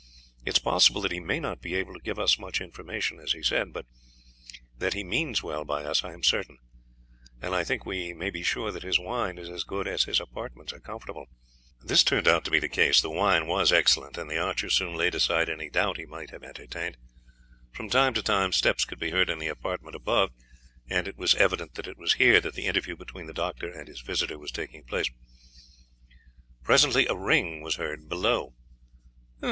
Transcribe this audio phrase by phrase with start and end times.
[0.43, 3.19] It is possible that he may not be able to give us as much information
[3.19, 3.85] as he said, but
[4.79, 6.57] that he means well by us I am certain;
[7.39, 10.19] and I think we may be sure that his wine is as good as his
[10.19, 11.27] apartments are comfortable."
[11.83, 14.95] This turned out to be the case; the wine was excellent, and the archer soon
[14.95, 16.97] laid aside any doubt he might have entertained.
[17.71, 20.31] From time to time steps could be heard in the apartment above,
[20.89, 23.87] and it was evident that it was here that the interview between the doctor and
[23.87, 25.11] his visitor was taking place.
[26.63, 28.55] Presently a ring was heard below.